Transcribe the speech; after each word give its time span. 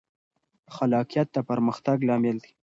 خلاقیت 0.75 1.27
د 1.35 1.37
پرمختګ 1.49 1.97
لامل 2.07 2.37
دی. 2.43 2.51